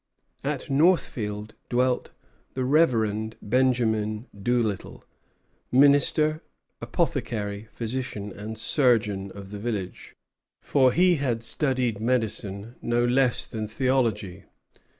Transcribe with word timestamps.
At 0.43 0.67
Northfield 0.67 1.53
dwelt 1.69 2.09
the 2.55 2.65
Reverend 2.65 3.35
Benjamin 3.39 4.25
Doolittle, 4.35 5.03
minister, 5.71 6.41
apothecary, 6.81 7.67
physician, 7.71 8.31
and 8.31 8.57
surgeon 8.57 9.29
of 9.33 9.51
the 9.51 9.59
village; 9.59 10.15
for 10.59 10.91
he 10.91 11.17
had 11.17 11.43
studied 11.43 11.99
medicine 11.99 12.77
no 12.81 13.05
less 13.05 13.45
than 13.45 13.67
theology. 13.67 14.45